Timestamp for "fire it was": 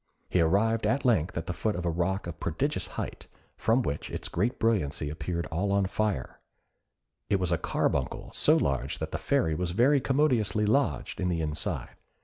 5.85-7.51